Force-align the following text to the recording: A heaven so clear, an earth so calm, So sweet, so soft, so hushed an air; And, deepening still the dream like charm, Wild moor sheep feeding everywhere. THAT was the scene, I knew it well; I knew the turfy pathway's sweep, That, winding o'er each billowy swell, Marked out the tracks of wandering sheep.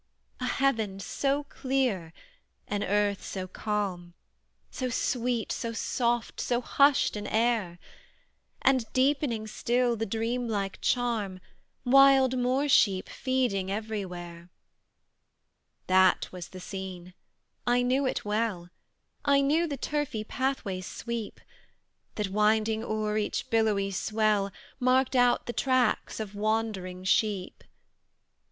A 0.39 0.47
heaven 0.47 0.99
so 0.99 1.43
clear, 1.43 2.11
an 2.67 2.81
earth 2.81 3.23
so 3.23 3.47
calm, 3.47 4.15
So 4.71 4.89
sweet, 4.89 5.51
so 5.51 5.73
soft, 5.73 6.39
so 6.41 6.59
hushed 6.59 7.15
an 7.15 7.27
air; 7.27 7.77
And, 8.63 8.91
deepening 8.93 9.45
still 9.45 9.95
the 9.95 10.07
dream 10.07 10.47
like 10.47 10.81
charm, 10.81 11.39
Wild 11.85 12.35
moor 12.35 12.67
sheep 12.67 13.07
feeding 13.09 13.69
everywhere. 13.69 14.49
THAT 15.85 16.29
was 16.31 16.47
the 16.47 16.59
scene, 16.59 17.13
I 17.67 17.83
knew 17.83 18.07
it 18.07 18.25
well; 18.25 18.71
I 19.23 19.39
knew 19.41 19.67
the 19.67 19.77
turfy 19.77 20.23
pathway's 20.23 20.87
sweep, 20.87 21.39
That, 22.15 22.29
winding 22.29 22.83
o'er 22.83 23.19
each 23.19 23.51
billowy 23.51 23.91
swell, 23.91 24.51
Marked 24.79 25.15
out 25.15 25.45
the 25.45 25.53
tracks 25.53 26.19
of 26.19 26.33
wandering 26.33 27.03
sheep. 27.03 27.63